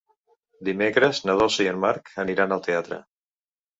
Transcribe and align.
Dimecres 0.69 1.21
na 1.29 1.35
Dolça 1.41 1.67
i 1.67 1.71
en 1.73 1.79
Marc 1.85 2.11
aniran 2.25 2.57
al 2.57 2.65
teatre. 2.69 2.99